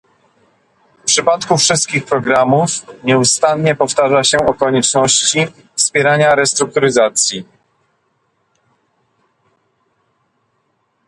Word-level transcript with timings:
W 0.99 1.03
przypadku 1.03 1.57
wszystkich 1.57 2.05
programów 2.05 2.69
nieustannie 3.03 3.75
powtarza 3.75 4.23
się 4.23 4.37
o 4.39 4.53
konieczności 4.53 5.47
wspierania 5.75 6.35
restrukturyzacji 6.35 7.45